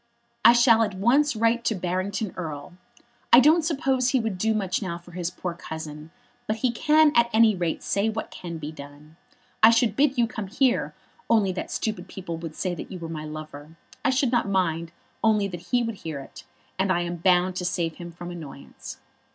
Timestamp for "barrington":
1.75-2.31